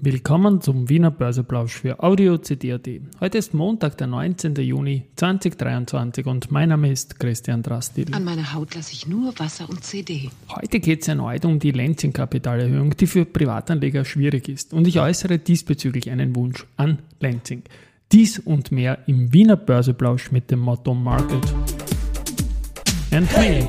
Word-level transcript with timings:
Willkommen 0.00 0.60
zum 0.60 0.88
Wiener 0.88 1.10
Börseplausch 1.10 1.72
für 1.72 2.00
Audio 2.00 2.38
CD.at. 2.38 2.88
Heute 3.18 3.36
ist 3.36 3.52
Montag, 3.52 3.98
der 3.98 4.06
19. 4.06 4.54
Juni 4.54 5.06
2023 5.16 6.24
und 6.26 6.52
mein 6.52 6.68
Name 6.68 6.92
ist 6.92 7.18
Christian 7.18 7.64
Drastil. 7.64 8.14
An 8.14 8.22
meiner 8.22 8.54
Haut 8.54 8.76
lasse 8.76 8.92
ich 8.92 9.08
nur 9.08 9.36
Wasser 9.40 9.68
und 9.68 9.82
CD. 9.82 10.30
Heute 10.54 10.78
geht 10.78 11.02
es 11.02 11.08
erneut 11.08 11.44
um 11.44 11.58
die 11.58 11.72
Lenzing-Kapitalerhöhung, 11.72 12.96
die 12.96 13.08
für 13.08 13.24
Privatanleger 13.24 14.04
schwierig 14.04 14.48
ist. 14.48 14.72
Und 14.72 14.86
ich 14.86 15.00
äußere 15.00 15.40
diesbezüglich 15.40 16.08
einen 16.10 16.36
Wunsch 16.36 16.64
an 16.76 17.00
Lenzing. 17.18 17.64
Dies 18.12 18.38
und 18.38 18.70
mehr 18.70 19.00
im 19.08 19.32
Wiener 19.32 19.56
Börseplausch 19.56 20.30
mit 20.30 20.52
dem 20.52 20.60
Motto 20.60 20.94
Market. 20.94 21.42
And 23.10 23.28
hey, 23.34 23.66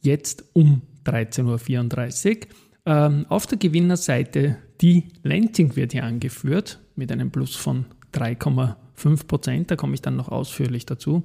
jetzt 0.00 0.44
um 0.52 0.82
13.34 1.06 2.36
Uhr. 2.36 2.42
Ähm, 2.86 3.26
auf 3.28 3.48
der 3.48 3.58
Gewinnerseite 3.58 4.58
die 4.80 5.08
Lenzing 5.24 5.74
wird 5.74 5.90
hier 5.90 6.04
angeführt 6.04 6.78
mit 6.94 7.10
einem 7.10 7.32
Plus 7.32 7.56
von 7.56 7.86
3,5 8.14 9.26
Prozent, 9.26 9.72
da 9.72 9.76
komme 9.76 9.94
ich 9.94 10.02
dann 10.02 10.14
noch 10.14 10.28
ausführlich 10.28 10.86
dazu. 10.86 11.24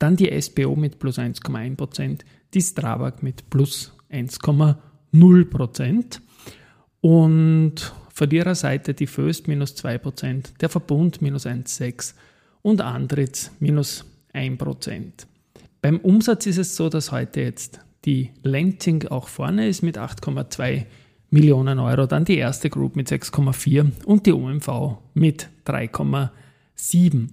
Dann 0.00 0.16
die 0.16 0.40
SBO 0.40 0.74
mit 0.74 0.98
plus 0.98 1.18
1,1%, 1.18 1.76
Prozent, 1.76 2.24
die 2.54 2.62
Strabag 2.62 3.22
mit 3.22 3.50
plus 3.50 3.92
1,0% 4.10 6.20
und 7.02 7.92
Verliererseite 8.08 8.94
die 8.94 9.06
Föst 9.06 9.46
minus 9.46 9.76
2%, 9.76 10.58
der 10.58 10.68
Verbund 10.68 11.22
minus 11.22 11.46
1,6% 11.46 12.14
und 12.62 12.80
Andritz 12.80 13.52
minus 13.60 14.04
1%. 14.34 15.12
Beim 15.82 15.98
Umsatz 15.98 16.46
ist 16.46 16.58
es 16.58 16.74
so, 16.76 16.88
dass 16.88 17.12
heute 17.12 17.42
jetzt 17.42 17.80
die 18.04 18.30
Lenzing 18.42 19.06
auch 19.08 19.28
vorne 19.28 19.68
ist 19.68 19.82
mit 19.82 19.98
8,2 19.98 20.86
Millionen 21.30 21.78
Euro, 21.78 22.06
dann 22.06 22.24
die 22.24 22.38
erste 22.38 22.70
Group 22.70 22.96
mit 22.96 23.08
6,4 23.08 24.04
und 24.06 24.26
die 24.26 24.32
OMV 24.32 24.96
mit 25.12 25.48
3,7. 25.66 27.28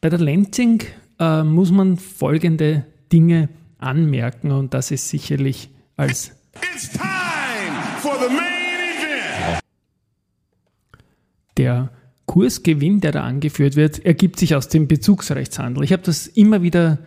Bei 0.00 0.08
der 0.08 0.18
Lenzing 0.18 0.82
äh, 1.18 1.42
muss 1.42 1.70
man 1.70 1.96
folgende 1.96 2.84
Dinge 3.12 3.48
anmerken 3.78 4.50
und 4.50 4.74
das 4.74 4.90
ist 4.90 5.08
sicherlich 5.08 5.70
als 5.96 6.32
der 11.56 11.90
Kursgewinn, 12.26 13.00
der 13.00 13.12
da 13.12 13.22
angeführt 13.22 13.76
wird, 13.76 14.04
ergibt 14.04 14.38
sich 14.38 14.54
aus 14.54 14.68
dem 14.68 14.88
Bezugsrechtshandel. 14.88 15.84
Ich 15.84 15.92
habe 15.92 16.02
das 16.02 16.26
immer 16.26 16.62
wieder 16.62 16.98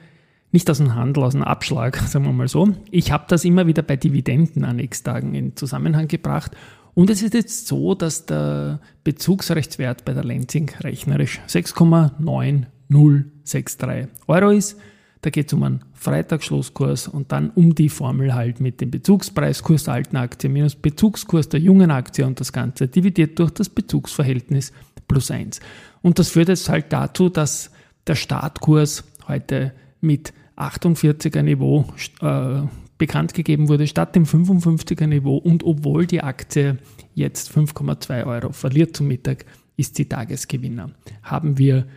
nicht 0.52 0.70
aus 0.70 0.78
dem 0.78 0.96
Handel, 0.96 1.23
aus 1.23 1.34
dem 1.34 1.44
Abschlag, 1.44 1.98
sagen 2.08 2.26
wir 2.26 2.34
mal 2.34 2.48
so. 2.48 2.73
Ich 2.90 3.12
habe 3.12 3.26
das 3.28 3.46
immer 3.46 3.68
wieder 3.68 3.84
bei 3.84 3.96
Dividenden 3.96 4.64
an 4.64 4.80
X-Tagen 4.80 5.36
in 5.36 5.56
Zusammenhang 5.56 6.08
gebracht. 6.08 6.56
Und 6.96 7.10
es 7.10 7.22
ist 7.22 7.34
jetzt 7.34 7.68
so, 7.68 7.94
dass 7.94 8.26
der 8.26 8.80
Bezugsrechtswert 9.04 10.06
bei 10.06 10.14
der 10.14 10.23
Lenzing 10.23 10.72
rechnerisch 10.82 11.40
6,9 11.48 12.66
063 12.90 14.08
Euro 14.28 14.50
ist. 14.50 14.78
Da 15.22 15.30
geht 15.30 15.48
es 15.48 15.54
um 15.54 15.64
einen 15.64 15.84
Freitagsschlusskurs 15.94 17.10
und 17.10 17.32
dann 17.33 17.50
um 17.50 17.76
die 17.76 17.89
Formel 17.89 18.33
halt 18.33 18.61
mit 18.61 18.80
dem 18.80 18.89
Bezugspreiskurs 18.89 19.83
der 19.83 19.95
alten 19.95 20.16
Aktie 20.16 20.50
minus 20.50 20.76
Bezugskurs 20.76 21.50
der 21.50 21.60
jungen 21.60 21.92
Aktie 21.92 22.26
und 22.26 22.39
das 22.39 22.54
Ganze 22.54 22.88
dividiert 22.88 23.38
durch 23.38 23.52
das 23.52 23.67
Bezugsverhältnis 23.67 24.72
plus 25.10 25.30
1. 25.30 25.60
Und 26.02 26.20
das 26.20 26.30
führt 26.30 26.48
jetzt 26.48 26.70
halt 26.70 26.94
dazu, 26.94 27.27
dass 27.27 27.72
der 28.08 28.16
Startkurs 28.16 29.04
heute 29.27 29.73
mit 30.00 30.33
48er 30.56 31.42
Niveau 31.42 31.86
äh, 32.21 32.61
bekannt 32.98 33.33
gegeben 33.33 33.67
wurde, 33.67 33.88
statt 33.88 34.16
dem 34.16 34.26
55er 34.26 35.08
Niveau. 35.08 35.38
Und 35.38 35.64
obwohl 35.64 36.06
die 36.06 36.21
Aktie 36.21 36.77
jetzt 37.14 37.52
5,2 37.52 38.26
Euro 38.26 38.52
verliert 38.54 38.95
zum 38.95 39.08
Mittag, 39.08 39.45
ist 39.76 39.95
sie 39.95 40.06
Tagesgewinner. 40.06 40.92
Haben 41.23 41.58
wir 41.58 41.88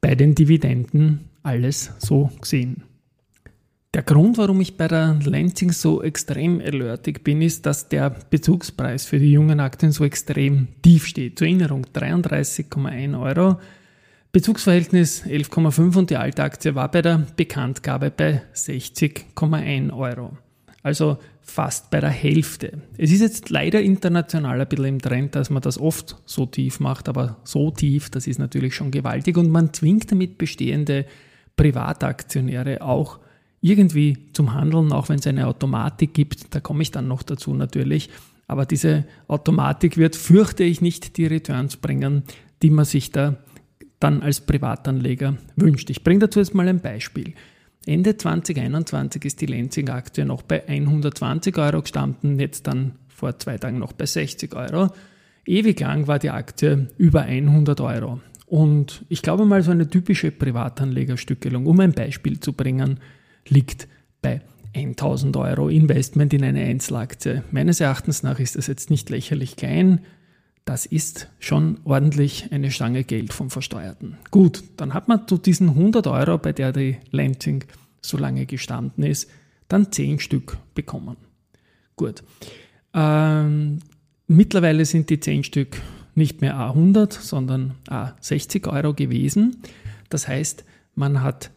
bei 0.00 0.14
den 0.14 0.34
Dividenden 0.34 1.30
alles 1.42 1.92
so 1.98 2.30
gesehen. 2.40 2.82
Der 3.94 4.02
Grund, 4.02 4.36
warum 4.36 4.60
ich 4.60 4.76
bei 4.76 4.88
der 4.88 5.18
Lansing 5.24 5.72
so 5.72 6.02
extrem 6.02 6.60
alertig 6.60 7.24
bin, 7.24 7.40
ist, 7.40 7.64
dass 7.64 7.88
der 7.88 8.10
Bezugspreis 8.10 9.06
für 9.06 9.18
die 9.18 9.32
jungen 9.32 9.58
Aktien 9.58 9.90
so 9.90 10.04
extrem 10.04 10.68
tief 10.82 11.06
steht. 11.06 11.38
Zur 11.38 11.46
Erinnerung 11.46 11.86
33,1 11.94 13.18
Euro. 13.18 13.58
Bezugsverhältnis 14.32 15.24
11,5 15.24 15.96
und 15.96 16.10
die 16.10 16.18
alte 16.18 16.42
Aktie 16.42 16.74
war 16.74 16.90
bei 16.90 17.00
der 17.00 17.26
Bekanntgabe 17.36 18.10
bei 18.10 18.42
60,1 18.54 19.96
Euro. 19.96 20.36
Also 20.86 21.18
fast 21.42 21.90
bei 21.90 21.98
der 21.98 22.10
Hälfte. 22.10 22.78
Es 22.96 23.10
ist 23.10 23.20
jetzt 23.20 23.50
leider 23.50 23.82
international 23.82 24.60
ein 24.60 24.68
bisschen 24.68 24.84
im 24.84 25.02
Trend, 25.02 25.34
dass 25.34 25.50
man 25.50 25.60
das 25.60 25.80
oft 25.80 26.14
so 26.26 26.46
tief 26.46 26.78
macht, 26.78 27.08
aber 27.08 27.38
so 27.42 27.72
tief, 27.72 28.08
das 28.08 28.28
ist 28.28 28.38
natürlich 28.38 28.76
schon 28.76 28.92
gewaltig 28.92 29.36
und 29.36 29.50
man 29.50 29.72
zwingt 29.72 30.12
damit 30.12 30.38
bestehende 30.38 31.04
Privataktionäre 31.56 32.82
auch 32.82 33.18
irgendwie 33.60 34.16
zum 34.32 34.54
Handeln, 34.54 34.92
auch 34.92 35.08
wenn 35.08 35.18
es 35.18 35.26
eine 35.26 35.48
Automatik 35.48 36.14
gibt, 36.14 36.54
da 36.54 36.60
komme 36.60 36.82
ich 36.82 36.92
dann 36.92 37.08
noch 37.08 37.24
dazu 37.24 37.52
natürlich, 37.52 38.08
aber 38.46 38.64
diese 38.64 39.06
Automatik 39.26 39.96
wird, 39.96 40.14
fürchte 40.14 40.62
ich, 40.62 40.82
nicht 40.82 41.16
die 41.16 41.26
Returns 41.26 41.78
bringen, 41.78 42.22
die 42.62 42.70
man 42.70 42.84
sich 42.84 43.10
da 43.10 43.38
dann 43.98 44.22
als 44.22 44.40
Privatanleger 44.40 45.36
wünscht. 45.56 45.90
Ich 45.90 46.04
bringe 46.04 46.20
dazu 46.20 46.38
jetzt 46.38 46.54
mal 46.54 46.68
ein 46.68 46.78
Beispiel. 46.78 47.34
Ende 47.86 48.16
2021 48.16 49.24
ist 49.24 49.40
die 49.40 49.46
Lenzing-Aktie 49.46 50.24
noch 50.24 50.42
bei 50.42 50.68
120 50.68 51.56
Euro 51.56 51.82
gestanden, 51.82 52.40
jetzt 52.40 52.66
dann 52.66 52.96
vor 53.06 53.38
zwei 53.38 53.58
Tagen 53.58 53.78
noch 53.78 53.92
bei 53.92 54.06
60 54.06 54.54
Euro. 54.56 54.88
Ewig 55.46 55.78
lang 55.78 56.08
war 56.08 56.18
die 56.18 56.30
Aktie 56.30 56.88
über 56.98 57.22
100 57.22 57.80
Euro. 57.80 58.20
Und 58.46 59.04
ich 59.08 59.22
glaube 59.22 59.44
mal, 59.44 59.62
so 59.62 59.70
eine 59.70 59.88
typische 59.88 60.32
Privatanlegerstückelung, 60.32 61.66
um 61.66 61.78
ein 61.78 61.92
Beispiel 61.92 62.40
zu 62.40 62.52
bringen, 62.52 62.98
liegt 63.46 63.86
bei 64.20 64.40
1000 64.74 65.36
Euro 65.36 65.68
Investment 65.68 66.34
in 66.34 66.42
eine 66.42 66.64
Einzelaktie. 66.64 67.44
Meines 67.52 67.80
Erachtens 67.80 68.24
nach 68.24 68.40
ist 68.40 68.56
das 68.56 68.66
jetzt 68.66 68.90
nicht 68.90 69.10
lächerlich 69.10 69.54
klein. 69.54 70.00
Das 70.66 70.84
ist 70.84 71.28
schon 71.38 71.78
ordentlich 71.84 72.50
eine 72.50 72.72
Stange 72.72 73.04
Geld 73.04 73.32
vom 73.32 73.50
Versteuerten. 73.50 74.18
Gut, 74.32 74.64
dann 74.76 74.94
hat 74.94 75.06
man 75.06 75.28
zu 75.28 75.38
diesen 75.38 75.68
100 75.68 76.08
Euro, 76.08 76.38
bei 76.38 76.52
der 76.52 76.72
die 76.72 76.96
Lansing 77.12 77.62
so 78.02 78.18
lange 78.18 78.46
gestanden 78.46 79.04
ist, 79.04 79.30
dann 79.68 79.92
10 79.92 80.18
Stück 80.18 80.58
bekommen. 80.74 81.16
Gut. 81.94 82.24
Ähm, 82.94 83.78
mittlerweile 84.26 84.84
sind 84.84 85.08
die 85.08 85.20
10 85.20 85.44
Stück 85.44 85.80
nicht 86.16 86.40
mehr 86.40 86.56
A100, 86.56 87.12
sondern 87.12 87.76
A60 87.88 88.68
Euro 88.68 88.92
gewesen. 88.92 89.58
Das 90.08 90.26
heißt, 90.26 90.64
man 90.96 91.22
hat 91.22 91.52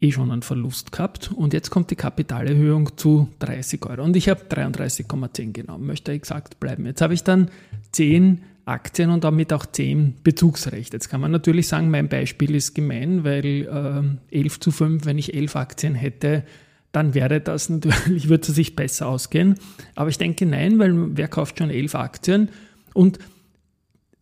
eh 0.00 0.12
schon 0.12 0.30
einen 0.30 0.42
Verlust 0.42 0.92
gehabt 0.92 1.32
und 1.32 1.52
jetzt 1.52 1.70
kommt 1.70 1.90
die 1.90 1.96
Kapitalerhöhung 1.96 2.96
zu 2.96 3.28
30 3.40 3.84
Euro 3.86 4.04
und 4.04 4.14
ich 4.14 4.28
habe 4.28 4.44
33,10 4.44 5.52
genommen, 5.52 5.86
möchte 5.86 6.12
exakt 6.12 6.60
bleiben. 6.60 6.86
Jetzt 6.86 7.00
habe 7.00 7.14
ich 7.14 7.24
dann 7.24 7.50
10 7.90 8.40
Aktien 8.64 9.10
und 9.10 9.24
damit 9.24 9.52
auch 9.52 9.66
10 9.66 10.16
Bezugsrechte. 10.22 10.96
Jetzt 10.96 11.08
kann 11.08 11.20
man 11.20 11.30
natürlich 11.30 11.68
sagen, 11.68 11.90
mein 11.90 12.08
Beispiel 12.08 12.54
ist 12.54 12.74
gemein, 12.74 13.24
weil 13.24 14.18
äh, 14.30 14.36
11 14.38 14.60
zu 14.60 14.70
5, 14.70 15.04
wenn 15.04 15.18
ich 15.18 15.34
11 15.34 15.56
Aktien 15.56 15.94
hätte, 15.94 16.44
dann 16.92 17.14
wäre 17.14 17.40
das 17.40 17.68
natürlich, 17.68 18.28
würde 18.28 18.46
es 18.48 18.54
sich 18.54 18.76
besser 18.76 19.08
ausgehen. 19.08 19.56
Aber 19.94 20.10
ich 20.10 20.18
denke 20.18 20.46
nein, 20.46 20.78
weil 20.78 21.16
wer 21.16 21.28
kauft 21.28 21.58
schon 21.58 21.70
11 21.70 21.94
Aktien 21.94 22.50
und 22.94 23.18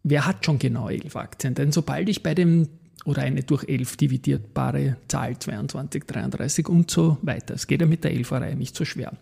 wer 0.02 0.26
hat 0.26 0.44
schon 0.46 0.58
genau 0.58 0.88
11 0.88 1.16
Aktien? 1.16 1.54
Denn 1.54 1.72
sobald 1.72 2.08
ich 2.08 2.22
bei 2.22 2.34
dem 2.34 2.69
oder 3.04 3.22
eine 3.22 3.43
durch 3.43 3.69
11 3.69 3.96
dividierbare 3.96 4.96
Zahl 5.08 5.38
22, 5.38 6.04
33 6.04 6.69
und 6.69 6.90
so 6.90 7.19
weiter, 7.22 7.54
es 7.54 7.66
geht 7.66 7.81
ja 7.81 7.86
mit 7.86 8.04
der 8.04 8.12
11erei 8.12 8.54
nicht 8.54 8.76
so 8.76 8.84
schwer. 8.84 9.12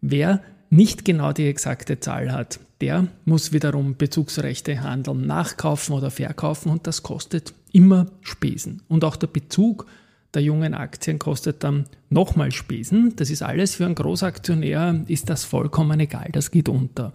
Wer 0.00 0.42
nicht 0.70 1.04
genau 1.04 1.32
die 1.32 1.46
exakte 1.46 2.00
Zahl 2.00 2.32
hat, 2.32 2.60
der 2.80 3.08
muss 3.24 3.52
wiederum 3.52 3.96
Bezugsrechte 3.96 4.82
handeln, 4.82 5.26
nachkaufen 5.26 5.94
oder 5.94 6.10
verkaufen 6.10 6.70
und 6.70 6.86
das 6.86 7.02
kostet 7.02 7.54
immer 7.72 8.06
Spesen. 8.20 8.82
Und 8.88 9.04
auch 9.04 9.16
der 9.16 9.28
Bezug 9.28 9.86
der 10.34 10.42
jungen 10.42 10.74
Aktien 10.74 11.18
kostet 11.18 11.64
dann 11.64 11.86
nochmal 12.10 12.52
Spesen. 12.52 13.14
Das 13.16 13.30
ist 13.30 13.42
alles 13.42 13.76
für 13.76 13.86
einen 13.86 13.94
Großaktionär, 13.94 15.04
ist 15.08 15.30
das 15.30 15.44
vollkommen 15.44 15.98
egal, 16.00 16.28
das 16.32 16.50
geht 16.50 16.68
unter. 16.68 17.12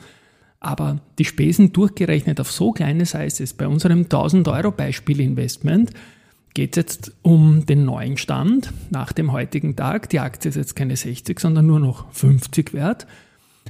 Aber 0.59 0.99
die 1.19 1.25
Spesen 1.25 1.73
durchgerechnet 1.73 2.39
auf 2.39 2.51
so 2.51 2.71
kleine 2.71 3.05
Sizes, 3.05 3.53
bei 3.53 3.67
unserem 3.67 4.03
1000 4.03 4.47
Euro 4.47 4.71
Beispiel 4.71 5.19
Investment, 5.19 5.91
geht 6.53 6.77
es 6.77 6.81
jetzt 6.83 7.11
um 7.21 7.65
den 7.65 7.85
neuen 7.85 8.17
Stand 8.17 8.71
nach 8.89 9.13
dem 9.13 9.31
heutigen 9.31 9.75
Tag. 9.75 10.09
Die 10.09 10.19
Aktie 10.19 10.49
ist 10.49 10.55
jetzt 10.55 10.75
keine 10.75 10.95
60, 10.95 11.39
sondern 11.39 11.65
nur 11.65 11.79
noch 11.79 12.11
50 12.11 12.73
wert. 12.73 13.07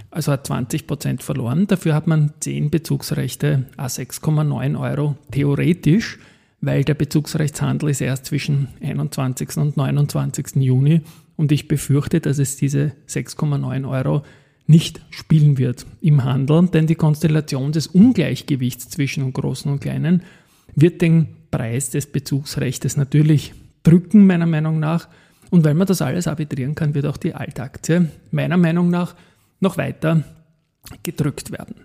Also 0.10 0.32
hat 0.32 0.48
20 0.48 0.88
Prozent 0.88 1.24
verloren. 1.24 1.68
Dafür 1.68 1.94
hat 1.94 2.08
man 2.08 2.34
10 2.40 2.70
Bezugsrechte 2.70 3.66
a 3.78 3.88
6,9 3.88 4.80
Euro 4.80 5.18
theoretisch, 5.32 6.20
weil 6.60 6.84
der 6.84 6.94
Bezugsrechtshandel 6.94 7.90
ist 7.90 8.02
erst 8.02 8.26
zwischen 8.26 8.68
21. 8.82 9.58
und 9.58 9.78
29. 9.78 10.58
Juni. 10.58 11.02
Und 11.38 11.52
ich 11.52 11.68
befürchte, 11.68 12.20
dass 12.20 12.40
es 12.40 12.58
diese 12.58 12.94
6,9 13.08 13.90
Euro 13.90 14.24
nicht 14.68 15.02
spielen 15.10 15.58
wird 15.58 15.86
im 16.02 16.24
Handel, 16.24 16.68
denn 16.68 16.88
die 16.88 16.96
Konstellation 16.96 17.72
des 17.72 17.88
Ungleichgewichts 17.88 18.90
zwischen 18.90 19.34
Großen 19.34 19.72
und 19.72 19.80
Kleinen 19.80 20.24
wird 20.76 21.02
den 21.02 21.28
Preis 21.52 21.90
des 21.90 22.08
Bezugsrechts 22.08 22.96
natürlich 22.96 23.54
drücken, 23.84 24.26
meiner 24.28 24.46
Meinung 24.46 24.80
nach. 24.80 25.08
Und 25.50 25.66
weil 25.66 25.74
man 25.74 25.88
das 25.88 26.02
alles 26.02 26.28
arbitrieren 26.28 26.76
kann, 26.76 26.94
wird 26.94 27.06
auch 27.06 27.18
die 27.18 27.36
Altaktie 27.36 28.08
meiner 28.32 28.58
Meinung 28.58 28.90
nach 28.90 29.16
noch 29.62 29.78
weiter 29.78 30.24
gedrückt 31.04 31.52
werden. 31.52 31.76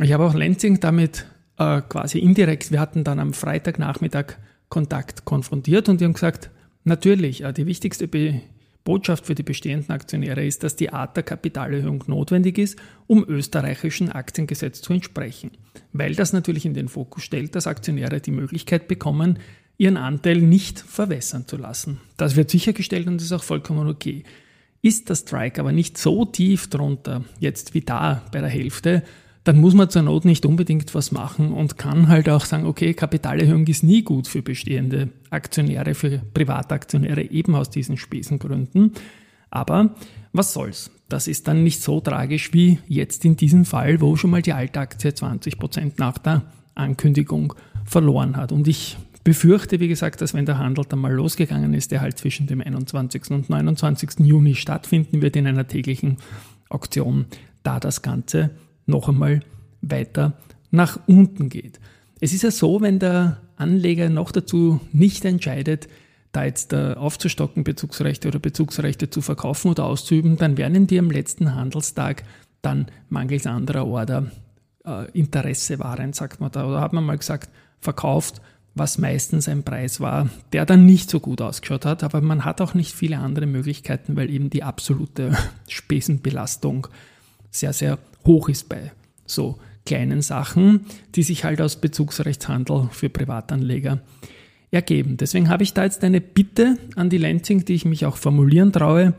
Ich 0.00 0.12
habe 0.12 0.24
auch 0.24 0.34
Lenzing 0.34 0.80
damit 0.80 1.26
äh, 1.58 1.80
quasi 1.82 2.18
indirekt, 2.18 2.70
wir 2.70 2.80
hatten 2.80 3.04
dann 3.04 3.18
am 3.18 3.32
Freitagnachmittag 3.32 4.34
Kontakt 4.68 5.24
konfrontiert 5.24 5.88
und 5.88 6.00
die 6.00 6.04
haben 6.04 6.12
gesagt, 6.12 6.50
natürlich, 6.84 7.44
äh, 7.44 7.52
die 7.52 7.66
wichtigste 7.66 8.08
Be 8.08 8.42
Botschaft 8.84 9.26
für 9.26 9.34
die 9.34 9.42
bestehenden 9.42 9.90
Aktionäre 9.90 10.46
ist, 10.46 10.62
dass 10.62 10.76
die 10.76 10.92
Art 10.92 11.16
der 11.16 11.24
Kapitalerhöhung 11.24 12.04
notwendig 12.06 12.56
ist, 12.56 12.78
um 13.08 13.28
österreichischen 13.28 14.12
Aktiengesetz 14.12 14.80
zu 14.80 14.92
entsprechen, 14.92 15.50
weil 15.92 16.14
das 16.14 16.32
natürlich 16.32 16.64
in 16.64 16.72
den 16.72 16.86
Fokus 16.86 17.24
stellt, 17.24 17.56
dass 17.56 17.66
Aktionäre 17.66 18.20
die 18.20 18.30
Möglichkeit 18.30 18.86
bekommen, 18.86 19.40
ihren 19.76 19.96
Anteil 19.96 20.40
nicht 20.40 20.78
verwässern 20.78 21.48
zu 21.48 21.56
lassen. 21.56 22.00
Das 22.16 22.36
wird 22.36 22.48
sichergestellt 22.48 23.08
und 23.08 23.20
ist 23.20 23.32
auch 23.32 23.42
vollkommen 23.42 23.88
okay. 23.88 24.22
Ist 24.82 25.08
der 25.08 25.16
Strike 25.16 25.60
aber 25.60 25.72
nicht 25.72 25.98
so 25.98 26.24
tief 26.24 26.68
drunter, 26.68 27.24
jetzt 27.40 27.74
wie 27.74 27.80
da 27.80 28.22
bei 28.32 28.40
der 28.40 28.50
Hälfte, 28.50 29.02
dann 29.46 29.60
muss 29.60 29.74
man 29.74 29.88
zur 29.88 30.02
Not 30.02 30.24
nicht 30.24 30.44
unbedingt 30.44 30.92
was 30.94 31.12
machen 31.12 31.52
und 31.52 31.78
kann 31.78 32.08
halt 32.08 32.28
auch 32.28 32.44
sagen, 32.44 32.66
okay, 32.66 32.94
Kapitalerhöhung 32.94 33.64
ist 33.68 33.84
nie 33.84 34.02
gut 34.02 34.26
für 34.26 34.42
bestehende 34.42 35.10
Aktionäre, 35.30 35.94
für 35.94 36.18
Privataktionäre, 36.34 37.30
eben 37.30 37.54
aus 37.54 37.70
diesen 37.70 37.96
Spesengründen. 37.96 38.92
Aber 39.50 39.94
was 40.32 40.52
soll's? 40.52 40.90
Das 41.08 41.28
ist 41.28 41.46
dann 41.46 41.62
nicht 41.62 41.80
so 41.80 42.00
tragisch 42.00 42.52
wie 42.52 42.80
jetzt 42.88 43.24
in 43.24 43.36
diesem 43.36 43.64
Fall, 43.64 44.00
wo 44.00 44.16
schon 44.16 44.30
mal 44.30 44.42
die 44.42 44.52
alte 44.52 44.80
Aktie 44.80 45.14
20 45.14 45.60
Prozent 45.60 45.98
nach 46.00 46.18
der 46.18 46.42
Ankündigung 46.74 47.54
verloren 47.84 48.36
hat. 48.36 48.50
Und 48.50 48.66
ich 48.66 48.96
befürchte, 49.26 49.80
wie 49.80 49.88
gesagt, 49.88 50.20
dass 50.20 50.34
wenn 50.34 50.46
der 50.46 50.58
Handel 50.58 50.84
dann 50.88 51.00
mal 51.00 51.12
losgegangen 51.12 51.74
ist, 51.74 51.90
der 51.90 52.00
halt 52.00 52.16
zwischen 52.16 52.46
dem 52.46 52.60
21. 52.60 53.32
und 53.32 53.50
29. 53.50 54.20
Juni 54.20 54.54
stattfinden 54.54 55.20
wird 55.20 55.34
in 55.34 55.48
einer 55.48 55.66
täglichen 55.66 56.18
Auktion, 56.68 57.24
da 57.64 57.80
das 57.80 58.02
Ganze 58.02 58.50
noch 58.86 59.08
einmal 59.08 59.40
weiter 59.82 60.34
nach 60.70 61.00
unten 61.08 61.48
geht. 61.48 61.80
Es 62.20 62.32
ist 62.32 62.44
ja 62.44 62.52
so, 62.52 62.80
wenn 62.80 63.00
der 63.00 63.40
Anleger 63.56 64.10
noch 64.10 64.30
dazu 64.30 64.80
nicht 64.92 65.24
entscheidet, 65.24 65.88
da 66.30 66.44
jetzt 66.44 66.72
äh, 66.72 66.94
aufzustocken, 66.96 67.64
Bezugsrechte 67.64 68.28
oder 68.28 68.38
Bezugsrechte 68.38 69.10
zu 69.10 69.22
verkaufen 69.22 69.72
oder 69.72 69.86
auszuüben, 69.86 70.36
dann 70.36 70.56
werden 70.56 70.86
die 70.86 71.00
am 71.00 71.10
letzten 71.10 71.56
Handelstag 71.56 72.22
dann 72.62 72.86
mangels 73.08 73.48
anderer 73.48 73.88
Order 73.88 74.30
äh, 74.84 75.10
Interesse 75.18 75.80
wahren, 75.80 76.12
sagt 76.12 76.40
man 76.40 76.52
da. 76.52 76.68
Oder 76.68 76.80
hat 76.80 76.92
man 76.92 77.02
mal 77.02 77.18
gesagt, 77.18 77.50
verkauft, 77.80 78.40
was 78.76 78.98
meistens 78.98 79.48
ein 79.48 79.62
Preis 79.62 80.00
war, 80.00 80.28
der 80.52 80.66
dann 80.66 80.84
nicht 80.84 81.10
so 81.10 81.18
gut 81.18 81.40
ausgeschaut 81.40 81.86
hat. 81.86 82.04
Aber 82.04 82.20
man 82.20 82.44
hat 82.44 82.60
auch 82.60 82.74
nicht 82.74 82.94
viele 82.94 83.18
andere 83.18 83.46
Möglichkeiten, 83.46 84.16
weil 84.16 84.30
eben 84.30 84.50
die 84.50 84.62
absolute 84.62 85.36
Spesenbelastung 85.68 86.86
sehr, 87.50 87.72
sehr 87.72 87.98
hoch 88.24 88.48
ist 88.48 88.68
bei 88.68 88.92
so 89.24 89.58
kleinen 89.86 90.20
Sachen, 90.20 90.86
die 91.14 91.22
sich 91.22 91.44
halt 91.44 91.60
aus 91.60 91.76
Bezugsrechtshandel 91.76 92.88
für 92.92 93.08
Privatanleger 93.08 94.00
ergeben. 94.70 95.16
Deswegen 95.16 95.48
habe 95.48 95.62
ich 95.62 95.72
da 95.72 95.84
jetzt 95.84 96.04
eine 96.04 96.20
Bitte 96.20 96.76
an 96.96 97.08
die 97.08 97.18
Lenzing, 97.18 97.64
die 97.64 97.74
ich 97.74 97.84
mich 97.86 98.04
auch 98.04 98.16
formulieren 98.16 98.72
traue. 98.72 99.14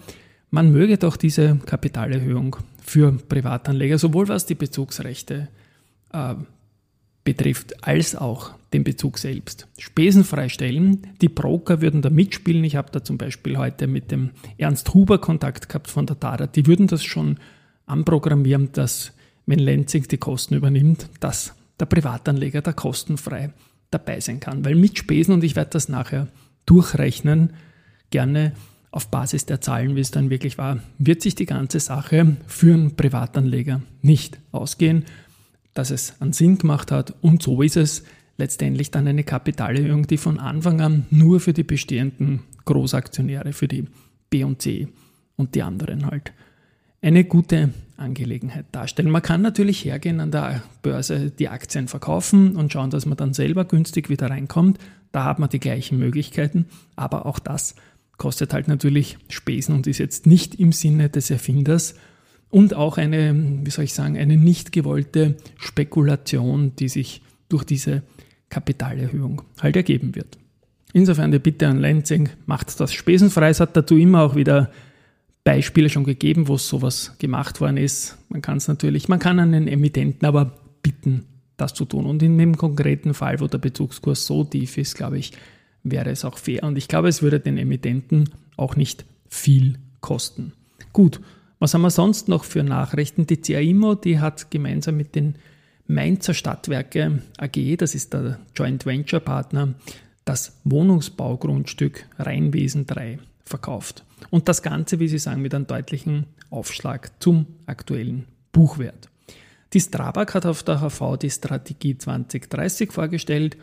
Man 0.51 0.71
möge 0.71 0.97
doch 0.97 1.17
diese 1.17 1.57
Kapitalerhöhung 1.65 2.57
für 2.83 3.13
Privatanleger, 3.13 3.97
sowohl 3.97 4.27
was 4.27 4.45
die 4.45 4.55
Bezugsrechte 4.55 5.47
äh, 6.13 6.35
betrifft, 7.27 7.85
als 7.85 8.15
auch 8.15 8.51
den 8.71 8.85
Bezug 8.85 9.17
selbst. 9.17 9.67
Spesen 9.77 10.23
freistellen. 10.23 11.07
Die 11.21 11.27
Broker 11.27 11.81
würden 11.81 12.01
da 12.01 12.09
mitspielen. 12.09 12.63
Ich 12.63 12.77
habe 12.77 12.89
da 12.89 13.03
zum 13.03 13.17
Beispiel 13.17 13.57
heute 13.57 13.85
mit 13.85 14.11
dem 14.11 14.29
Ernst 14.57 14.93
Huber 14.93 15.17
Kontakt 15.17 15.67
gehabt 15.67 15.89
von 15.89 16.05
der 16.05 16.17
TADA. 16.21 16.47
Die 16.47 16.65
würden 16.67 16.87
das 16.87 17.03
schon 17.03 17.37
anprogrammieren, 17.85 18.71
dass, 18.71 19.11
wenn 19.45 19.59
Lenzing 19.59 20.07
die 20.07 20.17
Kosten 20.17 20.55
übernimmt, 20.55 21.09
dass 21.19 21.53
der 21.81 21.85
Privatanleger 21.87 22.61
da 22.61 22.71
kostenfrei 22.71 23.51
dabei 23.91 24.21
sein 24.21 24.39
kann. 24.39 24.63
Weil 24.63 24.75
mit 24.75 24.97
Spesen, 24.97 25.33
und 25.33 25.43
ich 25.43 25.57
werde 25.57 25.71
das 25.71 25.89
nachher 25.89 26.29
durchrechnen, 26.65 27.55
gerne 28.09 28.53
auf 28.89 29.09
Basis 29.09 29.45
der 29.45 29.59
Zahlen, 29.59 29.97
wie 29.97 30.01
es 30.01 30.11
dann 30.11 30.29
wirklich 30.29 30.57
war, 30.57 30.79
wird 30.97 31.21
sich 31.21 31.35
die 31.35 31.45
ganze 31.45 31.81
Sache 31.81 32.37
für 32.47 32.73
einen 32.73 32.95
Privatanleger 32.95 33.81
nicht 34.01 34.39
ausgehen, 34.53 35.03
dass 35.77 35.91
es 35.91 36.19
einen 36.19 36.33
Sinn 36.33 36.57
gemacht 36.57 36.91
hat. 36.91 37.13
Und 37.21 37.43
so 37.43 37.61
ist 37.61 37.77
es 37.77 38.03
letztendlich 38.37 38.91
dann 38.91 39.07
eine 39.07 39.23
Kapitalerhöhung, 39.23 40.07
die 40.07 40.17
von 40.17 40.39
Anfang 40.39 40.81
an 40.81 41.05
nur 41.09 41.39
für 41.39 41.53
die 41.53 41.63
bestehenden 41.63 42.41
Großaktionäre, 42.65 43.53
für 43.53 43.67
die 43.67 43.85
B 44.29 44.43
und 44.43 44.61
C 44.61 44.87
und 45.35 45.55
die 45.55 45.63
anderen 45.63 46.05
halt 46.05 46.33
eine 47.01 47.23
gute 47.23 47.69
Angelegenheit 47.95 48.65
darstellen. 48.71 49.11
Man 49.11 49.21
kann 49.21 49.41
natürlich 49.41 49.85
hergehen 49.85 50.19
an 50.19 50.31
der 50.31 50.63
Börse 50.81 51.31
die 51.31 51.47
Aktien 51.47 51.87
verkaufen 51.87 52.55
und 52.55 52.73
schauen, 52.73 52.89
dass 52.89 53.05
man 53.05 53.17
dann 53.17 53.33
selber 53.33 53.65
günstig 53.65 54.09
wieder 54.09 54.29
reinkommt. 54.29 54.79
Da 55.11 55.23
hat 55.23 55.39
man 55.39 55.49
die 55.49 55.59
gleichen 55.59 55.97
Möglichkeiten, 55.99 56.65
aber 56.95 57.25
auch 57.25 57.39
das 57.39 57.75
kostet 58.17 58.53
halt 58.53 58.67
natürlich 58.67 59.17
Spesen 59.29 59.75
und 59.75 59.87
ist 59.87 59.99
jetzt 59.99 60.25
nicht 60.25 60.55
im 60.55 60.71
Sinne 60.71 61.09
des 61.09 61.29
Erfinders 61.29 61.95
und 62.49 62.73
auch 62.73 62.97
eine, 62.97 63.35
wie 63.63 63.69
soll 63.69 63.85
ich 63.85 63.93
sagen, 63.93 64.17
eine 64.17 64.37
nicht 64.37 64.71
gewollte 64.71 65.35
Spekulation, 65.57 66.75
die 66.75 66.89
sich 66.89 67.21
durch 67.49 67.63
diese 67.63 68.03
Kapitalerhöhung 68.49 69.41
halt 69.61 69.75
ergeben 69.75 70.15
wird. 70.15 70.37
Insofern 70.93 71.31
die 71.31 71.39
Bitte 71.39 71.67
an 71.67 71.79
Lenzing, 71.79 72.29
macht 72.45 72.79
das 72.79 72.93
spesenfrei. 72.93 73.49
Es 73.49 73.59
hat 73.59 73.75
dazu 73.75 73.97
immer 73.97 74.21
auch 74.21 74.35
wieder 74.35 74.71
Beispiele 75.43 75.89
schon 75.89 76.03
gegeben, 76.03 76.47
wo 76.47 76.57
sowas 76.57 77.15
gemacht 77.19 77.61
worden 77.61 77.77
ist. 77.77 78.17
Man 78.29 78.41
kann 78.41 78.57
es 78.57 78.67
natürlich, 78.67 79.07
man 79.07 79.19
kann 79.19 79.39
einen 79.39 79.67
Emittenten 79.67 80.25
aber 80.27 80.57
bitten, 80.81 81.25
das 81.57 81.73
zu 81.73 81.85
tun. 81.85 82.05
Und 82.05 82.23
in 82.23 82.37
dem 82.37 82.57
konkreten 82.57 83.13
Fall, 83.13 83.39
wo 83.39 83.47
der 83.47 83.57
Bezugskurs 83.57 84.25
so 84.25 84.43
tief 84.43 84.77
ist, 84.77 84.95
glaube 84.95 85.17
ich, 85.17 85.33
wäre 85.83 86.09
es 86.09 86.25
auch 86.25 86.37
fair. 86.37 86.63
Und 86.63 86.77
ich 86.77 86.87
glaube, 86.87 87.09
es 87.09 87.21
würde 87.21 87.39
den 87.39 87.57
Emittenten 87.57 88.29
auch 88.55 88.75
nicht 88.75 89.05
viel 89.29 89.77
kosten. 90.01 90.53
Gut, 90.93 91.21
was 91.59 91.73
haben 91.73 91.81
wir 91.81 91.89
sonst 91.89 92.27
noch 92.27 92.43
für 92.43 92.63
Nachrichten? 92.63 93.25
Die 93.27 93.37
CAIMO, 93.37 93.95
die 93.95 94.19
hat 94.19 94.51
gemeinsam 94.51 94.97
mit 94.97 95.15
den 95.15 95.35
Mainzer 95.87 96.33
Stadtwerke 96.33 97.21
AG, 97.37 97.77
das 97.77 97.95
ist 97.95 98.13
der 98.13 98.39
Joint 98.55 98.85
Venture 98.85 99.21
Partner, 99.21 99.73
das 100.25 100.59
Wohnungsbaugrundstück 100.65 102.05
Rheinwesen 102.19 102.85
3 102.85 103.19
verkauft. 103.45 104.03
Und 104.29 104.49
das 104.49 104.61
Ganze, 104.61 104.99
wie 104.99 105.07
Sie 105.07 105.19
sagen, 105.19 105.41
mit 105.41 105.55
einem 105.55 105.67
deutlichen 105.67 106.25
Aufschlag 106.49 107.11
zum 107.19 107.45
aktuellen 107.65 108.25
Buchwert. 108.51 109.09
Die 109.73 109.79
Strabag 109.79 110.33
hat 110.33 110.45
auf 110.45 110.63
der 110.63 110.81
HV 110.81 111.17
die 111.17 111.29
Strategie 111.29 111.97
2030 111.97 112.91
vorgestellt. 112.91 113.57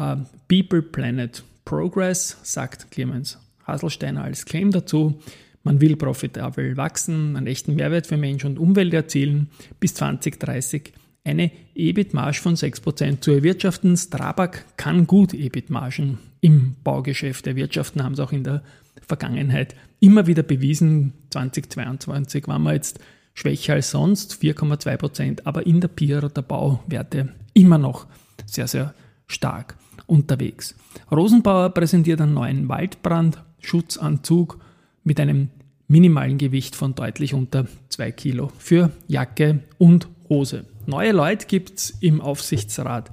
Uh, 0.00 0.16
People, 0.46 0.82
Planet, 0.82 1.42
Progress, 1.64 2.36
sagt 2.42 2.90
Clemens 2.90 3.38
Haselsteiner 3.66 4.22
als 4.22 4.44
Claim 4.44 4.70
dazu. 4.70 5.20
Man 5.68 5.82
will 5.82 5.96
profitabel 5.96 6.78
wachsen, 6.78 7.36
einen 7.36 7.46
echten 7.46 7.74
Mehrwert 7.74 8.06
für 8.06 8.16
Mensch 8.16 8.42
und 8.46 8.58
Umwelt 8.58 8.94
erzielen, 8.94 9.50
bis 9.78 9.92
2030 9.92 10.94
eine 11.24 11.50
EBIT-Marge 11.74 12.38
von 12.38 12.54
6% 12.54 13.20
zu 13.20 13.32
erwirtschaften. 13.32 13.94
Strabag 13.94 14.64
kann 14.78 15.06
gut 15.06 15.34
EBIT-Margen 15.34 16.16
im 16.40 16.76
Baugeschäft 16.82 17.46
erwirtschaften, 17.46 18.02
haben 18.02 18.14
sie 18.14 18.24
auch 18.24 18.32
in 18.32 18.44
der 18.44 18.62
Vergangenheit 19.06 19.74
immer 20.00 20.26
wieder 20.26 20.42
bewiesen. 20.42 21.12
2022 21.28 22.48
waren 22.48 22.62
wir 22.62 22.72
jetzt 22.72 22.98
schwächer 23.34 23.74
als 23.74 23.90
sonst, 23.90 24.42
4,2 24.42 24.96
Prozent, 24.96 25.46
aber 25.46 25.66
in 25.66 25.82
der 25.82 25.88
PIR 25.88 26.30
der 26.30 26.40
Bauwerte 26.40 27.34
immer 27.52 27.76
noch 27.76 28.06
sehr, 28.46 28.68
sehr 28.68 28.94
stark 29.26 29.76
unterwegs. 30.06 30.74
Rosenbauer 31.12 31.68
präsentiert 31.74 32.22
einen 32.22 32.32
neuen 32.32 32.70
Waldbrandschutzanzug 32.70 34.58
mit 35.04 35.20
einem 35.20 35.50
minimalen 35.88 36.38
Gewicht 36.38 36.76
von 36.76 36.94
deutlich 36.94 37.34
unter 37.34 37.66
2 37.88 38.12
Kilo 38.12 38.52
für 38.58 38.92
Jacke 39.08 39.60
und 39.78 40.08
Hose. 40.28 40.64
Neue 40.86 41.12
Leute 41.12 41.46
gibt 41.46 41.78
es 41.78 41.90
im 42.00 42.20
Aufsichtsrat 42.20 43.10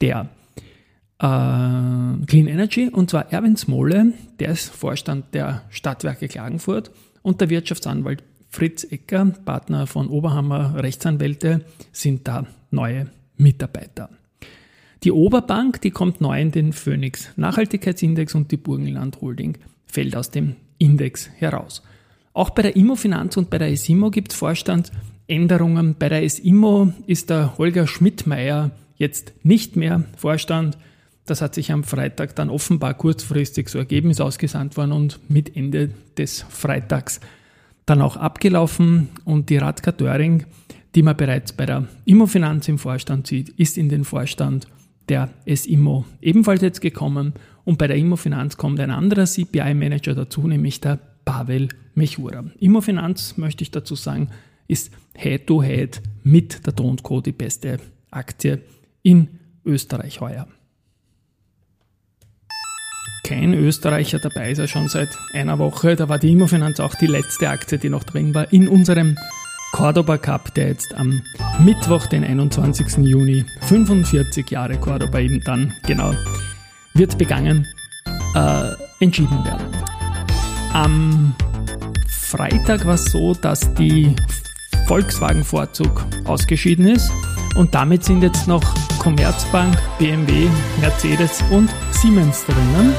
der 0.00 0.28
äh, 1.18 2.26
Clean 2.26 2.48
Energy 2.48 2.88
und 2.88 3.10
zwar 3.10 3.32
Erwin 3.32 3.56
Smolle, 3.56 4.12
der 4.38 4.50
ist 4.50 4.68
Vorstand 4.68 5.32
der 5.34 5.62
Stadtwerke 5.70 6.28
Klagenfurt 6.28 6.90
und 7.22 7.40
der 7.40 7.48
Wirtschaftsanwalt 7.48 8.22
Fritz 8.48 8.84
Ecker, 8.84 9.26
Partner 9.44 9.86
von 9.86 10.08
Oberhammer 10.08 10.82
Rechtsanwälte, 10.82 11.64
sind 11.92 12.26
da 12.28 12.46
neue 12.70 13.10
Mitarbeiter. 13.36 14.08
Die 15.04 15.12
Oberbank, 15.12 15.80
die 15.82 15.90
kommt 15.90 16.20
neu 16.20 16.40
in 16.40 16.52
den 16.52 16.72
Phoenix 16.72 17.30
Nachhaltigkeitsindex 17.36 18.34
und 18.34 18.50
die 18.50 18.56
Burgenland 18.56 19.20
Holding 19.20 19.58
fällt 19.86 20.16
aus 20.16 20.30
dem 20.30 20.56
Index 20.78 21.30
heraus. 21.36 21.82
Auch 22.36 22.50
bei 22.50 22.60
der 22.60 22.76
Immofinanz 22.76 23.38
und 23.38 23.48
bei 23.48 23.56
der 23.56 23.70
ESIMO 23.70 24.10
gibt 24.10 24.32
es 24.32 24.38
Vorstandsänderungen. 24.38 25.94
Bei 25.98 26.10
der 26.10 26.22
ESIMO 26.22 26.92
ist 27.06 27.30
der 27.30 27.56
Holger 27.56 27.86
Schmidtmeier 27.86 28.72
jetzt 28.96 29.32
nicht 29.42 29.76
mehr 29.76 30.04
Vorstand. 30.18 30.76
Das 31.24 31.40
hat 31.40 31.54
sich 31.54 31.72
am 31.72 31.82
Freitag 31.82 32.36
dann 32.36 32.50
offenbar 32.50 32.92
kurzfristig 32.92 33.70
so 33.70 33.78
ergeben, 33.78 34.10
ist 34.10 34.20
ausgesandt 34.20 34.76
worden 34.76 34.92
und 34.92 35.18
mit 35.30 35.56
Ende 35.56 35.88
des 36.18 36.44
Freitags 36.50 37.20
dann 37.86 38.02
auch 38.02 38.18
abgelaufen. 38.18 39.08
Und 39.24 39.48
die 39.48 39.56
Radka 39.56 39.92
Döring, 39.92 40.44
die 40.94 41.02
man 41.02 41.16
bereits 41.16 41.54
bei 41.54 41.64
der 41.64 41.88
Immofinanz 42.04 42.68
im 42.68 42.78
Vorstand 42.78 43.26
sieht, 43.28 43.48
ist 43.48 43.78
in 43.78 43.88
den 43.88 44.04
Vorstand 44.04 44.68
der 45.08 45.30
S-Immo 45.46 46.04
ebenfalls 46.20 46.60
jetzt 46.60 46.82
gekommen. 46.82 47.32
Und 47.64 47.78
bei 47.78 47.86
der 47.86 47.96
Immofinanz 47.96 48.58
kommt 48.58 48.78
ein 48.78 48.90
anderer 48.90 49.24
CPI-Manager 49.24 50.14
dazu, 50.14 50.46
nämlich 50.46 50.82
der 50.82 50.98
Pavel 51.26 51.68
Mechura. 51.94 52.44
Immofinanz, 52.58 53.36
möchte 53.36 53.62
ich 53.62 53.70
dazu 53.70 53.94
sagen, 53.94 54.30
ist 54.68 54.90
Head-to-Head 55.14 55.96
-head 55.96 56.02
mit 56.22 56.66
der 56.66 56.74
Don't 56.74 57.22
die 57.22 57.32
beste 57.32 57.78
Aktie 58.10 58.62
in 59.02 59.28
Österreich 59.64 60.20
heuer. 60.22 60.46
Kein 63.24 63.54
Österreicher 63.54 64.20
dabei 64.20 64.52
ist 64.52 64.58
er 64.58 64.68
schon 64.68 64.88
seit 64.88 65.08
einer 65.32 65.58
Woche. 65.58 65.96
Da 65.96 66.08
war 66.08 66.18
die 66.18 66.30
Immofinanz 66.30 66.78
auch 66.78 66.94
die 66.94 67.08
letzte 67.08 67.48
Aktie, 67.48 67.76
die 67.76 67.88
noch 67.88 68.04
drin 68.04 68.34
war 68.34 68.52
in 68.52 68.68
unserem 68.68 69.18
Cordoba 69.72 70.16
Cup, 70.16 70.54
der 70.54 70.68
jetzt 70.68 70.94
am 70.94 71.22
Mittwoch, 71.58 72.06
den 72.06 72.22
21. 72.22 72.98
Juni, 72.98 73.44
45 73.62 74.48
Jahre 74.48 74.78
Cordoba 74.78 75.18
eben 75.18 75.40
dann 75.44 75.74
genau, 75.86 76.14
wird 76.94 77.18
begangen, 77.18 77.66
äh, 78.36 78.72
entschieden 79.00 79.44
werden. 79.44 79.85
Am 80.72 81.34
Freitag 82.08 82.84
war 82.86 82.94
es 82.94 83.04
so, 83.06 83.34
dass 83.34 83.72
die 83.74 84.14
Volkswagen-Vorzug 84.86 86.04
ausgeschieden 86.24 86.86
ist 86.86 87.10
und 87.56 87.74
damit 87.74 88.04
sind 88.04 88.22
jetzt 88.22 88.46
noch 88.46 88.62
Commerzbank, 88.98 89.76
BMW, 89.98 90.48
Mercedes 90.80 91.42
und 91.50 91.70
Siemens 91.90 92.44
drinnen. 92.44 92.92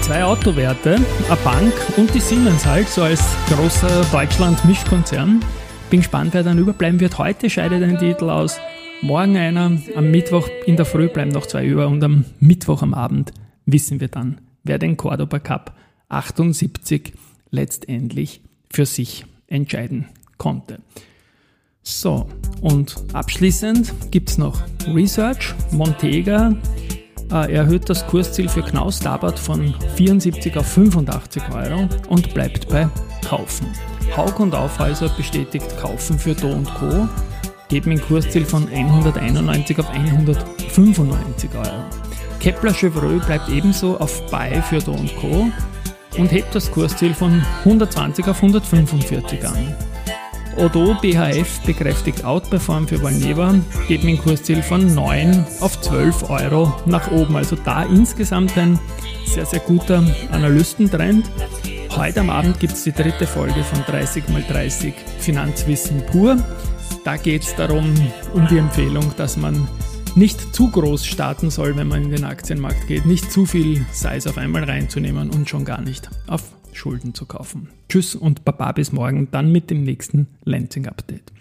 Zwei 0.00 0.24
Autowerte, 0.24 0.94
eine 0.94 1.36
Bank 1.44 1.72
und 1.96 2.14
die 2.14 2.20
Siemens 2.20 2.66
halt, 2.66 2.88
so 2.88 3.02
als 3.02 3.22
großer 3.48 4.04
Deutschland-Mischkonzern. 4.12 5.40
Bin 5.88 6.00
gespannt, 6.00 6.34
wer 6.34 6.42
dann 6.42 6.58
überbleiben 6.58 7.00
wird. 7.00 7.18
Heute 7.18 7.50
scheidet 7.50 7.82
ein 7.82 7.98
Titel 7.98 8.30
aus, 8.30 8.58
morgen 9.02 9.36
einer, 9.36 9.72
am 9.96 10.10
Mittwoch 10.10 10.48
in 10.66 10.76
der 10.76 10.86
Früh 10.86 11.08
bleiben 11.08 11.30
noch 11.30 11.46
zwei 11.46 11.64
über 11.64 11.88
und 11.88 12.02
am 12.04 12.24
Mittwoch 12.38 12.82
am 12.82 12.94
Abend 12.94 13.32
wissen 13.66 14.00
wir 14.00 14.08
dann, 14.08 14.40
wer 14.64 14.78
den 14.78 14.96
Cordoba 14.96 15.38
Cup 15.38 15.74
78 16.10 17.14
letztendlich 17.50 18.42
für 18.70 18.86
sich 18.86 19.24
entscheiden 19.46 20.06
konnte. 20.38 20.80
So, 21.82 22.28
und 22.60 22.94
abschließend 23.12 24.10
gibt 24.10 24.30
es 24.30 24.38
noch 24.38 24.62
Research. 24.86 25.54
Montega 25.72 26.54
äh, 27.32 27.52
erhöht 27.52 27.88
das 27.88 28.06
Kursziel 28.06 28.48
für 28.48 28.62
Knaus 28.62 29.00
Dabert 29.00 29.38
von 29.38 29.74
74 29.96 30.56
auf 30.56 30.66
85 30.66 31.42
Euro 31.54 31.88
und 32.08 32.34
bleibt 32.34 32.68
bei 32.68 32.88
Kaufen. 33.26 33.68
Haug 34.16 34.40
und 34.40 34.54
Aufhäuser 34.54 35.08
bestätigt 35.10 35.76
Kaufen 35.78 36.18
für 36.18 36.34
Do 36.34 36.62
Co. 36.78 37.08
geben 37.68 37.92
ein 37.92 38.00
Kursziel 38.00 38.44
von 38.44 38.68
191 38.68 39.78
auf 39.78 39.88
195 39.88 41.50
Euro. 41.54 41.84
Kepler 42.40 42.72
Chevreux 42.72 43.24
bleibt 43.24 43.48
ebenso 43.48 43.98
auf 43.98 44.26
Buy 44.30 44.60
für 44.62 44.80
Do 44.80 44.96
Co. 45.20 45.50
und 46.18 46.32
hebt 46.32 46.54
das 46.54 46.70
Kursziel 46.70 47.14
von 47.14 47.42
120 47.64 48.26
auf 48.26 48.36
145 48.36 49.46
an. 49.46 49.74
Odo 50.56 50.94
BHF 51.00 51.60
bekräftigt 51.64 52.24
Outperform 52.24 52.86
für 52.88 53.02
Valneva, 53.02 53.54
geht 53.86 54.04
mit 54.04 54.18
dem 54.18 54.22
Kursziel 54.22 54.62
von 54.62 54.94
9 54.94 55.46
auf 55.60 55.80
12 55.80 56.28
Euro 56.28 56.74
nach 56.86 57.10
oben. 57.12 57.36
Also 57.36 57.56
da 57.56 57.84
insgesamt 57.84 58.58
ein 58.58 58.78
sehr, 59.26 59.46
sehr 59.46 59.60
guter 59.60 60.02
Analystentrend. 60.32 61.30
Heute 61.96 62.20
am 62.20 62.30
Abend 62.30 62.60
gibt 62.60 62.72
es 62.72 62.84
die 62.84 62.92
dritte 62.92 63.26
Folge 63.26 63.62
von 63.62 63.82
30x30 63.84 64.92
Finanzwissen 65.18 66.04
pur. 66.06 66.36
Da 67.04 67.16
geht 67.16 67.42
es 67.42 67.54
darum, 67.54 67.94
um 68.34 68.46
die 68.48 68.58
Empfehlung, 68.58 69.12
dass 69.16 69.36
man 69.36 69.68
nicht 70.16 70.54
zu 70.54 70.70
groß 70.70 71.06
starten 71.06 71.50
soll, 71.50 71.76
wenn 71.76 71.88
man 71.88 72.04
in 72.04 72.10
den 72.10 72.24
Aktienmarkt 72.24 72.86
geht, 72.86 73.06
nicht 73.06 73.30
zu 73.30 73.46
viel 73.46 73.84
Size 73.92 74.28
auf 74.28 74.38
einmal 74.38 74.64
reinzunehmen 74.64 75.30
und 75.30 75.48
schon 75.48 75.64
gar 75.64 75.80
nicht 75.80 76.10
auf 76.26 76.42
Schulden 76.72 77.14
zu 77.14 77.26
kaufen. 77.26 77.68
Tschüss 77.88 78.14
und 78.14 78.44
Baba 78.44 78.72
bis 78.72 78.92
morgen, 78.92 79.28
dann 79.30 79.52
mit 79.52 79.70
dem 79.70 79.82
nächsten 79.82 80.28
Lansing 80.44 80.86
Update. 80.86 81.32